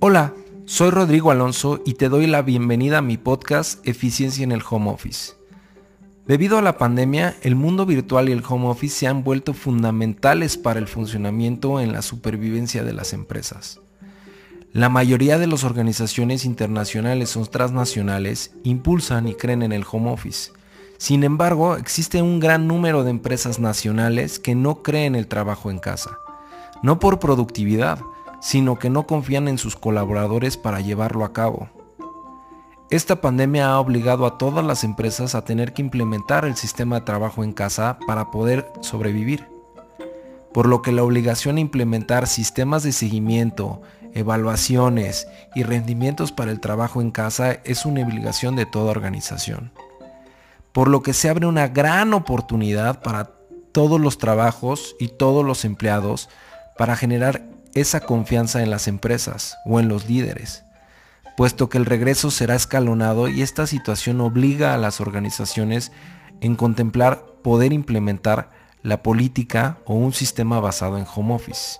Hola, 0.00 0.32
soy 0.64 0.90
Rodrigo 0.90 1.32
Alonso 1.32 1.82
y 1.84 1.94
te 1.94 2.08
doy 2.08 2.28
la 2.28 2.42
bienvenida 2.42 2.98
a 2.98 3.02
mi 3.02 3.16
podcast 3.16 3.84
Eficiencia 3.84 4.44
en 4.44 4.52
el 4.52 4.62
Home 4.70 4.90
Office. 4.90 5.32
Debido 6.24 6.56
a 6.56 6.62
la 6.62 6.78
pandemia, 6.78 7.34
el 7.42 7.56
mundo 7.56 7.84
virtual 7.84 8.28
y 8.28 8.32
el 8.32 8.44
home 8.48 8.68
office 8.68 8.94
se 8.94 9.06
han 9.08 9.24
vuelto 9.24 9.54
fundamentales 9.54 10.56
para 10.56 10.78
el 10.78 10.86
funcionamiento 10.86 11.80
en 11.80 11.90
la 11.90 12.02
supervivencia 12.02 12.84
de 12.84 12.92
las 12.92 13.12
empresas. 13.12 13.80
La 14.72 14.88
mayoría 14.88 15.36
de 15.36 15.48
las 15.48 15.64
organizaciones 15.64 16.44
internacionales 16.44 17.36
o 17.36 17.44
transnacionales 17.46 18.52
impulsan 18.62 19.26
y 19.26 19.34
creen 19.34 19.64
en 19.64 19.72
el 19.72 19.84
home 19.90 20.12
office. 20.12 20.52
Sin 20.96 21.24
embargo, 21.24 21.76
existe 21.76 22.22
un 22.22 22.38
gran 22.38 22.68
número 22.68 23.02
de 23.02 23.10
empresas 23.10 23.58
nacionales 23.58 24.38
que 24.38 24.54
no 24.54 24.84
creen 24.84 25.16
el 25.16 25.26
trabajo 25.26 25.72
en 25.72 25.80
casa. 25.80 26.18
No 26.84 27.00
por 27.00 27.18
productividad, 27.18 27.98
sino 28.40 28.78
que 28.78 28.90
no 28.90 29.06
confían 29.06 29.48
en 29.48 29.58
sus 29.58 29.76
colaboradores 29.76 30.56
para 30.56 30.80
llevarlo 30.80 31.24
a 31.24 31.32
cabo. 31.32 31.68
Esta 32.90 33.20
pandemia 33.20 33.70
ha 33.70 33.80
obligado 33.80 34.24
a 34.24 34.38
todas 34.38 34.64
las 34.64 34.82
empresas 34.82 35.34
a 35.34 35.44
tener 35.44 35.74
que 35.74 35.82
implementar 35.82 36.46
el 36.46 36.56
sistema 36.56 36.96
de 36.96 37.04
trabajo 37.04 37.44
en 37.44 37.52
casa 37.52 37.98
para 38.06 38.30
poder 38.30 38.66
sobrevivir. 38.80 39.46
Por 40.54 40.66
lo 40.66 40.80
que 40.80 40.92
la 40.92 41.02
obligación 41.02 41.58
a 41.58 41.60
implementar 41.60 42.26
sistemas 42.26 42.82
de 42.82 42.92
seguimiento, 42.92 43.82
evaluaciones 44.14 45.28
y 45.54 45.64
rendimientos 45.64 46.32
para 46.32 46.50
el 46.50 46.60
trabajo 46.60 47.02
en 47.02 47.10
casa 47.10 47.60
es 47.64 47.84
una 47.84 48.02
obligación 48.02 48.56
de 48.56 48.64
toda 48.64 48.90
organización. 48.90 49.70
Por 50.72 50.88
lo 50.88 51.02
que 51.02 51.12
se 51.12 51.28
abre 51.28 51.46
una 51.46 51.68
gran 51.68 52.14
oportunidad 52.14 53.02
para 53.02 53.32
todos 53.72 54.00
los 54.00 54.16
trabajos 54.16 54.96
y 54.98 55.08
todos 55.08 55.44
los 55.44 55.66
empleados 55.66 56.30
para 56.78 56.96
generar 56.96 57.42
esa 57.80 58.00
confianza 58.00 58.62
en 58.62 58.70
las 58.70 58.88
empresas 58.88 59.56
o 59.66 59.80
en 59.80 59.88
los 59.88 60.08
líderes 60.08 60.64
puesto 61.38 61.68
que 61.68 61.78
el 61.78 61.86
regreso 61.86 62.32
será 62.32 62.56
escalonado 62.56 63.28
y 63.28 63.42
esta 63.42 63.68
situación 63.68 64.20
obliga 64.20 64.74
a 64.74 64.76
las 64.76 65.00
organizaciones 65.00 65.92
en 66.40 66.56
contemplar 66.56 67.26
poder 67.44 67.72
implementar 67.72 68.50
la 68.82 69.04
política 69.04 69.78
o 69.84 69.94
un 69.94 70.12
sistema 70.12 70.58
basado 70.58 70.98
en 70.98 71.06
home 71.06 71.34
office. 71.34 71.78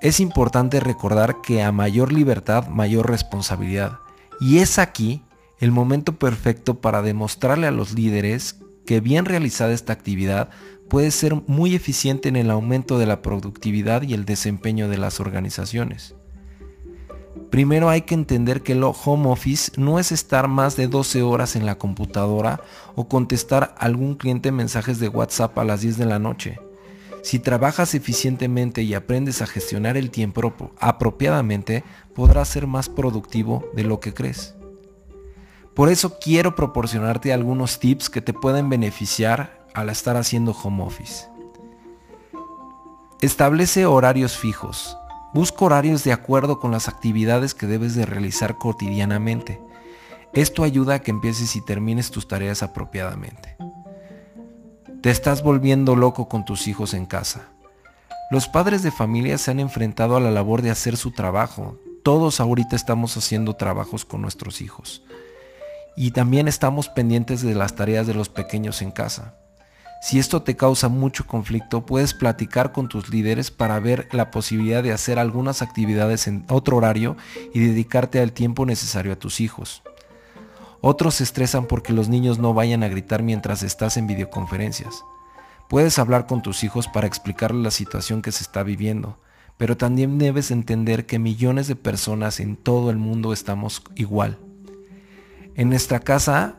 Es 0.00 0.18
importante 0.18 0.80
recordar 0.80 1.40
que 1.42 1.62
a 1.62 1.70
mayor 1.70 2.12
libertad, 2.12 2.66
mayor 2.66 3.08
responsabilidad. 3.08 4.00
Y 4.40 4.58
es 4.58 4.80
aquí 4.80 5.22
el 5.60 5.70
momento 5.70 6.18
perfecto 6.18 6.80
para 6.80 7.02
demostrarle 7.02 7.68
a 7.68 7.70
los 7.70 7.92
líderes 7.92 8.56
que 8.84 8.98
bien 9.00 9.26
realizada 9.26 9.72
esta 9.72 9.92
actividad 9.92 10.50
puede 10.88 11.10
ser 11.10 11.34
muy 11.46 11.74
eficiente 11.74 12.28
en 12.28 12.36
el 12.36 12.50
aumento 12.50 12.98
de 12.98 13.06
la 13.06 13.22
productividad 13.22 14.02
y 14.02 14.14
el 14.14 14.24
desempeño 14.24 14.88
de 14.88 14.98
las 14.98 15.20
organizaciones. 15.20 16.14
Primero 17.50 17.88
hay 17.88 18.02
que 18.02 18.14
entender 18.14 18.62
que 18.62 18.72
el 18.72 18.82
home 18.84 19.28
office 19.28 19.72
no 19.76 19.98
es 19.98 20.12
estar 20.12 20.48
más 20.48 20.76
de 20.76 20.86
12 20.86 21.22
horas 21.22 21.56
en 21.56 21.64
la 21.64 21.78
computadora 21.78 22.60
o 22.94 23.08
contestar 23.08 23.74
a 23.76 23.84
algún 23.84 24.16
cliente 24.16 24.52
mensajes 24.52 24.98
de 24.98 25.08
WhatsApp 25.08 25.56
a 25.58 25.64
las 25.64 25.80
10 25.80 25.96
de 25.96 26.06
la 26.06 26.18
noche. 26.18 26.58
Si 27.22 27.38
trabajas 27.38 27.94
eficientemente 27.94 28.82
y 28.82 28.94
aprendes 28.94 29.42
a 29.42 29.46
gestionar 29.46 29.96
el 29.96 30.10
tiempo 30.10 30.54
apropiadamente, 30.78 31.84
podrás 32.14 32.48
ser 32.48 32.66
más 32.66 32.88
productivo 32.88 33.64
de 33.74 33.84
lo 33.84 33.98
que 33.98 34.14
crees. 34.14 34.54
Por 35.74 35.88
eso 35.88 36.18
quiero 36.18 36.54
proporcionarte 36.54 37.32
algunos 37.32 37.78
tips 37.78 38.10
que 38.10 38.20
te 38.20 38.32
pueden 38.32 38.68
beneficiar 38.68 39.57
al 39.78 39.90
estar 39.90 40.16
haciendo 40.16 40.52
home 40.52 40.82
office. 40.82 41.28
Establece 43.20 43.86
horarios 43.86 44.36
fijos. 44.36 44.96
Busca 45.34 45.64
horarios 45.64 46.04
de 46.04 46.12
acuerdo 46.12 46.58
con 46.58 46.70
las 46.70 46.88
actividades 46.88 47.54
que 47.54 47.66
debes 47.66 47.94
de 47.94 48.06
realizar 48.06 48.58
cotidianamente. 48.58 49.60
Esto 50.32 50.62
ayuda 50.62 50.94
a 50.94 50.98
que 51.00 51.10
empieces 51.10 51.54
y 51.56 51.64
termines 51.64 52.10
tus 52.10 52.28
tareas 52.28 52.62
apropiadamente. 52.62 53.56
Te 55.02 55.10
estás 55.10 55.42
volviendo 55.42 55.96
loco 55.96 56.28
con 56.28 56.44
tus 56.44 56.66
hijos 56.66 56.92
en 56.94 57.06
casa. 57.06 57.48
Los 58.30 58.48
padres 58.48 58.82
de 58.82 58.90
familia 58.90 59.38
se 59.38 59.50
han 59.50 59.60
enfrentado 59.60 60.16
a 60.16 60.20
la 60.20 60.30
labor 60.30 60.60
de 60.62 60.70
hacer 60.70 60.96
su 60.96 61.12
trabajo. 61.12 61.78
Todos 62.02 62.40
ahorita 62.40 62.76
estamos 62.76 63.16
haciendo 63.16 63.54
trabajos 63.54 64.04
con 64.04 64.22
nuestros 64.22 64.60
hijos. 64.60 65.02
Y 65.96 66.10
también 66.10 66.46
estamos 66.46 66.88
pendientes 66.88 67.42
de 67.42 67.54
las 67.54 67.74
tareas 67.74 68.06
de 68.06 68.14
los 68.14 68.28
pequeños 68.28 68.82
en 68.82 68.90
casa. 68.90 69.34
Si 70.00 70.18
esto 70.18 70.42
te 70.42 70.56
causa 70.56 70.88
mucho 70.88 71.26
conflicto, 71.26 71.84
puedes 71.84 72.14
platicar 72.14 72.72
con 72.72 72.88
tus 72.88 73.08
líderes 73.08 73.50
para 73.50 73.80
ver 73.80 74.08
la 74.12 74.30
posibilidad 74.30 74.82
de 74.82 74.92
hacer 74.92 75.18
algunas 75.18 75.60
actividades 75.60 76.28
en 76.28 76.44
otro 76.48 76.76
horario 76.76 77.16
y 77.52 77.60
dedicarte 77.60 78.20
al 78.20 78.32
tiempo 78.32 78.64
necesario 78.64 79.12
a 79.12 79.18
tus 79.18 79.40
hijos. 79.40 79.82
Otros 80.80 81.16
se 81.16 81.24
estresan 81.24 81.66
porque 81.66 81.92
los 81.92 82.08
niños 82.08 82.38
no 82.38 82.54
vayan 82.54 82.84
a 82.84 82.88
gritar 82.88 83.24
mientras 83.24 83.64
estás 83.64 83.96
en 83.96 84.06
videoconferencias. 84.06 85.04
Puedes 85.68 85.98
hablar 85.98 86.26
con 86.26 86.42
tus 86.42 86.62
hijos 86.62 86.86
para 86.86 87.08
explicarles 87.08 87.62
la 87.62 87.70
situación 87.72 88.22
que 88.22 88.30
se 88.30 88.44
está 88.44 88.62
viviendo, 88.62 89.18
pero 89.56 89.76
también 89.76 90.18
debes 90.18 90.52
entender 90.52 91.04
que 91.06 91.18
millones 91.18 91.66
de 91.66 91.74
personas 91.74 92.38
en 92.38 92.56
todo 92.56 92.90
el 92.90 92.96
mundo 92.96 93.32
estamos 93.32 93.82
igual. 93.96 94.38
En 95.56 95.68
nuestra 95.68 95.98
casa 95.98 96.54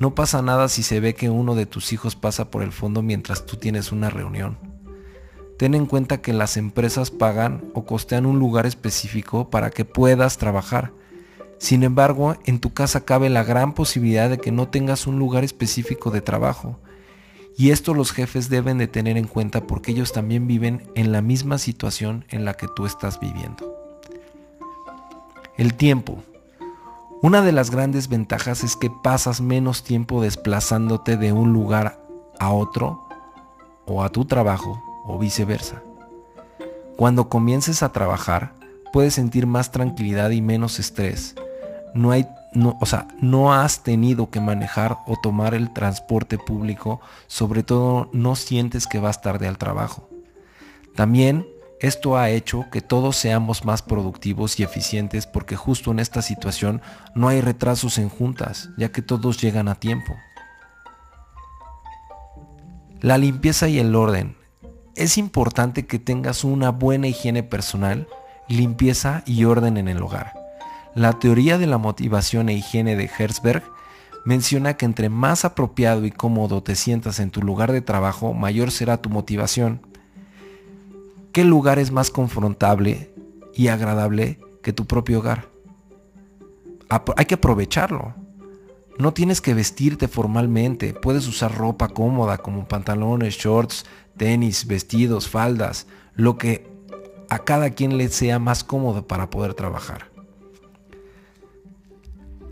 no 0.00 0.14
pasa 0.14 0.40
nada 0.40 0.68
si 0.68 0.82
se 0.82 0.98
ve 0.98 1.14
que 1.14 1.28
uno 1.28 1.54
de 1.54 1.66
tus 1.66 1.92
hijos 1.92 2.16
pasa 2.16 2.50
por 2.50 2.62
el 2.62 2.72
fondo 2.72 3.02
mientras 3.02 3.44
tú 3.44 3.58
tienes 3.58 3.92
una 3.92 4.08
reunión. 4.08 4.56
Ten 5.58 5.74
en 5.74 5.84
cuenta 5.84 6.22
que 6.22 6.32
las 6.32 6.56
empresas 6.56 7.10
pagan 7.10 7.70
o 7.74 7.84
costean 7.84 8.24
un 8.24 8.38
lugar 8.38 8.64
específico 8.64 9.50
para 9.50 9.68
que 9.68 9.84
puedas 9.84 10.38
trabajar. 10.38 10.92
Sin 11.58 11.82
embargo, 11.82 12.34
en 12.46 12.60
tu 12.60 12.72
casa 12.72 13.04
cabe 13.04 13.28
la 13.28 13.44
gran 13.44 13.74
posibilidad 13.74 14.30
de 14.30 14.38
que 14.38 14.50
no 14.50 14.68
tengas 14.68 15.06
un 15.06 15.18
lugar 15.18 15.44
específico 15.44 16.10
de 16.10 16.22
trabajo. 16.22 16.80
Y 17.58 17.70
esto 17.70 17.92
los 17.92 18.12
jefes 18.12 18.48
deben 18.48 18.78
de 18.78 18.88
tener 18.88 19.18
en 19.18 19.26
cuenta 19.26 19.66
porque 19.66 19.92
ellos 19.92 20.14
también 20.14 20.46
viven 20.46 20.90
en 20.94 21.12
la 21.12 21.20
misma 21.20 21.58
situación 21.58 22.24
en 22.30 22.46
la 22.46 22.54
que 22.54 22.68
tú 22.74 22.86
estás 22.86 23.20
viviendo. 23.20 23.76
El 25.58 25.74
tiempo. 25.74 26.22
Una 27.22 27.42
de 27.42 27.52
las 27.52 27.70
grandes 27.70 28.08
ventajas 28.08 28.64
es 28.64 28.76
que 28.76 28.88
pasas 28.88 29.42
menos 29.42 29.84
tiempo 29.84 30.22
desplazándote 30.22 31.18
de 31.18 31.32
un 31.32 31.52
lugar 31.52 32.02
a 32.38 32.50
otro 32.50 33.06
o 33.84 34.02
a 34.02 34.08
tu 34.08 34.24
trabajo 34.24 34.82
o 35.04 35.18
viceversa. 35.18 35.82
Cuando 36.96 37.28
comiences 37.28 37.82
a 37.82 37.92
trabajar, 37.92 38.54
puedes 38.90 39.12
sentir 39.12 39.46
más 39.46 39.70
tranquilidad 39.70 40.30
y 40.30 40.40
menos 40.40 40.78
estrés. 40.78 41.34
No 41.94 42.10
hay 42.10 42.26
no, 42.54 42.78
o 42.80 42.86
sea, 42.86 43.06
no 43.20 43.52
has 43.52 43.82
tenido 43.82 44.30
que 44.30 44.40
manejar 44.40 44.98
o 45.06 45.16
tomar 45.22 45.54
el 45.54 45.72
transporte 45.72 46.38
público, 46.38 47.00
sobre 47.26 47.62
todo 47.62 48.08
no 48.12 48.34
sientes 48.34 48.86
que 48.86 48.98
vas 48.98 49.20
tarde 49.20 49.46
al 49.46 49.58
trabajo. 49.58 50.08
También 50.96 51.46
esto 51.80 52.18
ha 52.18 52.28
hecho 52.28 52.66
que 52.70 52.82
todos 52.82 53.16
seamos 53.16 53.64
más 53.64 53.80
productivos 53.80 54.60
y 54.60 54.62
eficientes 54.62 55.26
porque 55.26 55.56
justo 55.56 55.90
en 55.90 55.98
esta 55.98 56.20
situación 56.20 56.82
no 57.14 57.28
hay 57.28 57.40
retrasos 57.40 57.96
en 57.96 58.10
juntas, 58.10 58.68
ya 58.76 58.92
que 58.92 59.00
todos 59.00 59.40
llegan 59.40 59.66
a 59.66 59.76
tiempo. 59.76 60.14
La 63.00 63.16
limpieza 63.16 63.66
y 63.68 63.78
el 63.78 63.94
orden. 63.96 64.36
Es 64.94 65.16
importante 65.16 65.86
que 65.86 65.98
tengas 65.98 66.44
una 66.44 66.70
buena 66.70 67.06
higiene 67.06 67.42
personal, 67.42 68.06
limpieza 68.46 69.22
y 69.24 69.44
orden 69.44 69.78
en 69.78 69.88
el 69.88 70.02
hogar. 70.02 70.34
La 70.94 71.14
teoría 71.14 71.56
de 71.56 71.66
la 71.66 71.78
motivación 71.78 72.50
e 72.50 72.54
higiene 72.54 72.94
de 72.94 73.08
Herzberg 73.18 73.62
menciona 74.26 74.74
que 74.74 74.84
entre 74.84 75.08
más 75.08 75.46
apropiado 75.46 76.04
y 76.04 76.10
cómodo 76.10 76.62
te 76.62 76.76
sientas 76.76 77.20
en 77.20 77.30
tu 77.30 77.40
lugar 77.40 77.72
de 77.72 77.80
trabajo, 77.80 78.34
mayor 78.34 78.70
será 78.70 78.98
tu 78.98 79.08
motivación 79.08 79.89
¿Qué 81.32 81.44
lugar 81.44 81.78
es 81.78 81.92
más 81.92 82.10
confrontable 82.10 83.14
y 83.54 83.68
agradable 83.68 84.40
que 84.62 84.72
tu 84.72 84.86
propio 84.86 85.20
hogar? 85.20 85.48
hay 87.16 87.24
que 87.24 87.36
aprovecharlo. 87.36 88.14
No 88.98 89.14
tienes 89.14 89.40
que 89.40 89.54
vestirte 89.54 90.08
formalmente, 90.08 90.92
puedes 90.92 91.28
usar 91.28 91.56
ropa 91.56 91.86
cómoda 91.88 92.38
como 92.38 92.66
pantalones, 92.66 93.36
shorts, 93.36 93.86
tenis, 94.16 94.66
vestidos, 94.66 95.28
faldas, 95.28 95.86
lo 96.14 96.36
que 96.36 96.68
a 97.28 97.38
cada 97.38 97.70
quien 97.70 97.96
le 97.96 98.08
sea 98.08 98.40
más 98.40 98.64
cómodo 98.64 99.06
para 99.06 99.30
poder 99.30 99.54
trabajar. 99.54 100.10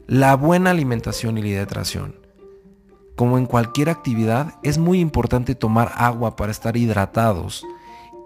La 0.07 0.37
buena 0.37 0.71
alimentación 0.71 1.37
y 1.37 1.43
la 1.43 1.49
hidratación. 1.49 2.15
Como 3.17 3.39
en 3.39 3.47
cualquier 3.47 3.91
actividad, 3.91 4.55
es 4.63 4.79
muy 4.79 5.01
importante 5.01 5.57
tomar 5.57 5.93
agua 5.97 6.37
para 6.37 6.53
estar 6.53 6.77
hidratados 6.77 7.67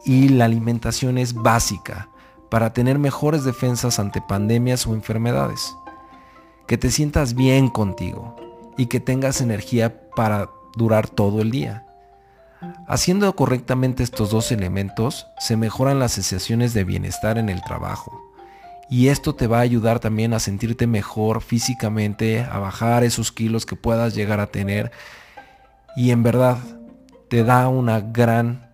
y 0.05 0.29
la 0.29 0.47
alimentación 0.47 1.19
es 1.19 1.35
básica 1.35 2.09
para 2.51 2.73
tener 2.73 2.99
mejores 2.99 3.45
defensas 3.45 3.99
ante 3.99 4.21
pandemias 4.21 4.87
o 4.87 4.95
enfermedades. 4.95 5.75
Que 6.67 6.79
te 6.79 6.91
sientas 6.91 7.35
bien 7.35 7.69
contigo 7.69 8.37
y 8.77 8.87
que 8.87 9.01
tengas 9.01 9.41
energía 9.41 10.09
para 10.15 10.51
durar 10.77 11.09
todo 11.09 11.41
el 11.41 11.51
día. 11.51 11.87
Haciendo 12.87 13.35
correctamente 13.35 14.03
estos 14.03 14.31
dos 14.31 14.53
elementos, 14.53 15.27
se 15.39 15.57
mejoran 15.57 15.99
las 15.99 16.13
sensaciones 16.13 16.75
de 16.75 16.85
bienestar 16.85 17.39
en 17.39 17.49
el 17.49 17.63
trabajo 17.63 18.33
y 18.93 19.09
esto 19.09 19.35
te 19.35 19.47
va 19.47 19.59
a 19.59 19.63
ayudar 19.63 20.01
también 20.01 20.35
a 20.35 20.39
sentirte 20.39 20.87
mejor 20.87 21.41
físicamente, 21.41 22.41
a 22.41 22.59
bajar 22.59 23.05
esos 23.05 23.33
kilos 23.33 23.65
que 23.65 23.75
puedas 23.75 24.15
llegar 24.15 24.39
a 24.39 24.49
tener 24.49 24.93
y 25.97 26.11
en 26.11 26.23
verdad 26.23 26.59
te 27.29 27.43
da 27.43 27.69
una 27.69 28.01
gran, 28.01 28.72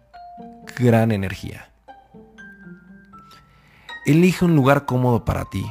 gran 0.79 1.13
energía. 1.13 1.71
Elige 4.07 4.45
un 4.45 4.55
lugar 4.55 4.87
cómodo 4.87 5.25
para 5.25 5.45
ti. 5.47 5.65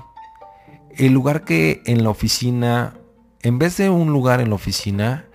El 0.96 1.14
lugar 1.14 1.44
que 1.44 1.82
en 1.86 2.04
la 2.04 2.10
oficina, 2.10 2.94
en 3.42 3.60
vez 3.60 3.78
de 3.78 3.90
un 3.90 4.12
lugar 4.12 4.42
en 4.42 4.50
la 4.50 4.56
oficina, 4.56 5.26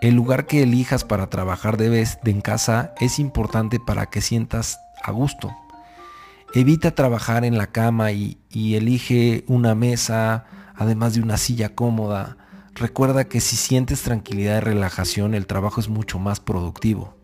el 0.00 0.14
lugar 0.14 0.46
que 0.46 0.62
elijas 0.64 1.04
para 1.04 1.30
trabajar 1.30 1.76
debes 1.76 2.18
de 2.24 2.32
en 2.32 2.40
casa 2.40 2.94
es 2.98 3.18
importante 3.18 3.78
para 3.78 4.06
que 4.06 4.20
sientas 4.20 4.80
a 5.02 5.12
gusto. 5.12 5.54
Evita 6.54 6.94
trabajar 6.94 7.44
en 7.44 7.56
la 7.56 7.68
cama 7.68 8.12
y, 8.12 8.38
elige 8.52 9.44
una 9.46 9.74
mesa, 9.74 10.44
además 10.74 11.14
de 11.14 11.22
una 11.22 11.36
silla 11.36 11.74
cómoda. 11.74 12.36
Recuerda 12.74 13.24
que 13.24 13.40
si 13.40 13.56
sientes 13.56 14.02
tranquilidad 14.02 14.58
y 14.58 14.60
relajación, 14.60 15.34
el 15.34 15.46
trabajo 15.46 15.80
es 15.80 15.88
mucho 15.88 16.18
más 16.18 16.40
productivo. 16.40 17.21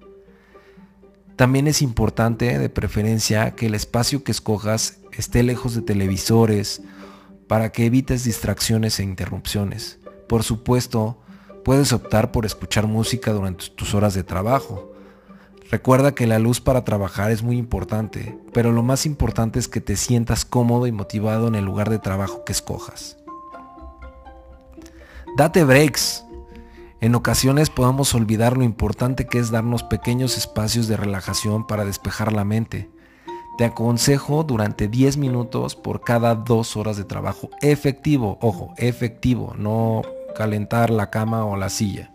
También 1.39 1.67
es 1.69 1.81
importante, 1.81 2.59
de 2.59 2.69
preferencia, 2.69 3.53
que 3.53 3.67
el 3.67 3.75
espacio 3.75 4.23
que 4.23 4.33
escojas 4.33 4.99
esté 5.13 5.43
lejos 5.43 5.75
de 5.75 5.81
televisores 5.81 6.83
para 7.47 7.73
que 7.73 7.87
evites 7.87 8.25
distracciones 8.25 9.01
e 9.01 9.05
interrupciones. 9.05 9.99
Por 10.29 10.43
supuesto, 10.43 11.23
puedes 11.65 11.95
optar 11.95 12.31
por 12.31 12.45
escuchar 12.45 12.87
música 12.87 13.33
durante 13.33 13.71
tus 13.71 13.95
horas 13.95 14.13
de 14.13 14.23
trabajo, 14.23 14.93
Recuerda 15.71 16.15
que 16.15 16.27
la 16.27 16.39
luz 16.39 16.63
para 16.63 16.83
trabajar 16.83 17.31
es 17.31 17.43
muy 17.43 17.59
importante, 17.59 18.39
pero 18.55 18.73
lo 18.73 18.83
más 18.83 19.05
importante 19.05 19.59
es 19.59 19.69
que 19.69 19.83
te 19.83 19.97
sientas 19.97 20.47
cómodo 20.47 20.87
y 20.87 20.93
motivado 20.93 21.47
en 21.47 21.55
el 21.55 21.65
lugar 21.67 21.91
de 21.91 21.99
trabajo 21.99 22.43
que 22.45 22.53
escojas. 22.53 23.19
Date 25.37 25.65
breaks. 25.65 26.25
En 27.01 27.15
ocasiones 27.15 27.71
podemos 27.71 28.13
olvidar 28.15 28.57
lo 28.57 28.65
importante 28.65 29.29
que 29.29 29.39
es 29.39 29.53
darnos 29.53 29.85
pequeños 29.85 30.37
espacios 30.37 30.89
de 30.89 30.97
relajación 30.97 31.65
para 31.65 31.85
despejar 31.85 32.33
la 32.33 32.45
mente. 32.45 32.91
Te 33.57 33.65
aconsejo 33.65 34.43
durante 34.43 34.89
10 34.89 35.17
minutos 35.17 35.77
por 35.77 36.01
cada 36.01 36.35
2 36.35 36.77
horas 36.77 36.97
de 36.97 37.05
trabajo 37.05 37.51
efectivo, 37.61 38.37
ojo, 38.41 38.75
efectivo, 38.79 39.55
no 39.57 40.03
calentar 40.35 40.91
la 40.91 41.11
cama 41.11 41.45
o 41.45 41.57
la 41.57 41.69
silla. 41.69 42.11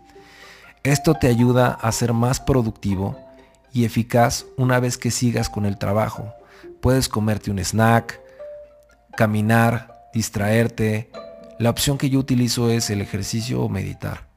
Esto 0.82 1.14
te 1.14 1.28
ayuda 1.28 1.68
a 1.68 1.90
ser 1.90 2.12
más 2.12 2.40
productivo 2.40 3.18
y 3.72 3.86
eficaz 3.86 4.44
una 4.58 4.80
vez 4.80 4.98
que 4.98 5.10
sigas 5.10 5.48
con 5.48 5.64
el 5.64 5.78
trabajo. 5.78 6.34
Puedes 6.82 7.08
comerte 7.08 7.50
un 7.50 7.58
snack, 7.58 8.20
caminar, 9.16 10.10
distraerte. 10.12 11.10
La 11.58 11.70
opción 11.70 11.96
que 11.96 12.10
yo 12.10 12.18
utilizo 12.18 12.68
es 12.68 12.90
el 12.90 13.00
ejercicio 13.00 13.62
o 13.62 13.70
meditar. 13.70 14.33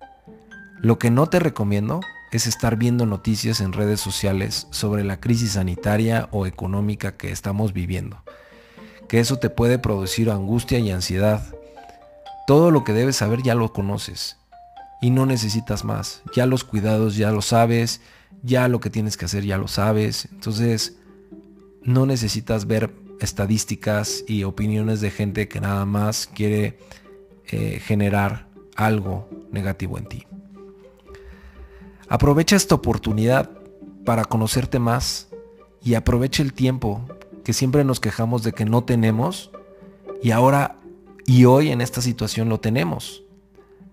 Lo 0.80 1.00
que 1.00 1.10
no 1.10 1.28
te 1.28 1.40
recomiendo 1.40 2.02
es 2.32 2.46
estar 2.46 2.76
viendo 2.76 3.06
noticias 3.06 3.62
en 3.62 3.74
redes 3.74 4.00
sociales 4.00 4.68
sobre 4.70 5.04
la 5.04 5.20
crisis 5.20 5.54
sanitaria 5.54 6.28
o 6.32 6.46
económica 6.46 7.18
que 7.18 7.32
estamos 7.32 7.74
viviendo, 7.74 8.24
que 9.08 9.20
eso 9.20 9.38
te 9.38 9.50
puede 9.50 9.80
producir 9.80 10.30
angustia 10.30 10.78
y 10.80 10.92
ansiedad. 10.92 11.42
Todo 12.46 12.70
lo 12.70 12.84
que 12.84 12.94
debes 12.94 13.16
saber 13.16 13.42
ya 13.42 13.56
lo 13.56 13.74
conoces 13.74 14.38
y 15.02 15.10
no 15.10 15.26
necesitas 15.26 15.84
más. 15.84 16.22
Ya 16.36 16.46
los 16.46 16.64
cuidados 16.64 17.16
ya 17.16 17.32
lo 17.32 17.42
sabes, 17.42 18.02
ya 18.44 18.68
lo 18.68 18.80
que 18.80 18.90
tienes 18.90 19.18
que 19.18 19.26
hacer 19.26 19.46
ya 19.46 19.58
lo 19.58 19.68
sabes. 19.68 20.28
Entonces, 20.32 20.98
no 21.82 22.06
necesitas 22.06 22.68
ver 22.68 22.94
estadísticas 23.20 24.24
y 24.28 24.44
opiniones 24.44 25.02
de 25.02 25.10
gente 25.10 25.48
que 25.48 25.60
nada 25.60 25.86
más 25.86 26.28
quiere 26.28 26.78
eh, 27.48 27.82
generar 27.84 28.48
algo 28.76 29.28
negativo 29.52 29.98
en 29.98 30.06
ti. 30.06 30.28
Aprovecha 32.10 32.56
esta 32.56 32.76
oportunidad 32.76 33.50
para 34.06 34.24
conocerte 34.24 34.80
más 34.80 35.28
y 35.84 35.96
aprovecha 35.96 36.42
el 36.42 36.54
tiempo 36.54 37.02
que 37.44 37.52
siempre 37.54 37.84
nos 37.84 38.00
quejamos 38.00 38.44
de 38.44 38.54
que 38.54 38.66
no 38.66 38.84
tenemos 38.84 39.52
y 40.24 40.32
ahora 40.32 40.78
y 41.26 41.44
hoy 41.46 41.70
en 41.70 41.82
esta 41.82 42.02
situación 42.02 42.48
lo 42.48 42.62
tenemos. 42.62 43.24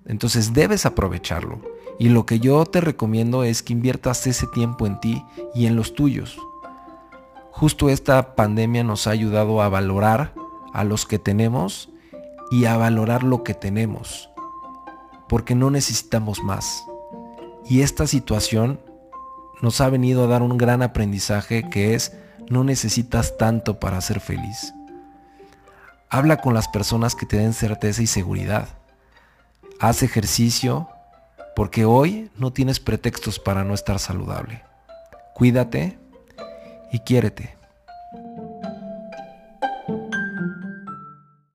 Entonces 0.06 0.52
debes 0.52 0.86
aprovecharlo. 0.86 1.60
Y 1.98 2.08
lo 2.08 2.26
que 2.26 2.40
yo 2.40 2.64
te 2.66 2.80
recomiendo 2.80 3.44
es 3.44 3.62
que 3.62 3.72
inviertas 3.72 4.26
ese 4.26 4.46
tiempo 4.46 4.86
en 4.86 5.00
ti 5.00 5.24
y 5.54 5.66
en 5.66 5.76
los 5.76 5.94
tuyos. 5.94 6.38
Justo 7.50 7.88
esta 7.88 8.34
pandemia 8.34 8.84
nos 8.84 9.06
ha 9.06 9.10
ayudado 9.10 9.62
a 9.62 9.68
valorar 9.68 10.34
a 10.72 10.84
los 10.84 11.06
que 11.06 11.18
tenemos 11.18 11.88
y 12.50 12.64
a 12.66 12.76
valorar 12.76 13.22
lo 13.22 13.42
que 13.42 13.54
tenemos. 13.54 14.28
Porque 15.28 15.54
no 15.54 15.70
necesitamos 15.70 16.42
más. 16.42 16.84
Y 17.66 17.82
esta 17.82 18.06
situación 18.06 18.80
nos 19.62 19.80
ha 19.80 19.88
venido 19.88 20.24
a 20.24 20.26
dar 20.26 20.42
un 20.42 20.58
gran 20.58 20.82
aprendizaje 20.82 21.68
que 21.70 21.94
es 21.94 22.12
no 22.50 22.64
necesitas 22.64 23.36
tanto 23.38 23.80
para 23.80 24.00
ser 24.00 24.20
feliz. 24.20 24.74
Habla 26.10 26.36
con 26.40 26.54
las 26.54 26.68
personas 26.68 27.14
que 27.14 27.26
te 27.26 27.38
den 27.38 27.54
certeza 27.54 28.02
y 28.02 28.06
seguridad. 28.06 28.68
Haz 29.80 30.02
ejercicio, 30.02 30.88
porque 31.56 31.84
hoy 31.84 32.30
no 32.36 32.52
tienes 32.52 32.80
pretextos 32.80 33.38
para 33.38 33.64
no 33.64 33.74
estar 33.74 33.98
saludable. 33.98 34.62
Cuídate 35.34 35.98
y 36.92 37.00
quiérete. 37.00 37.56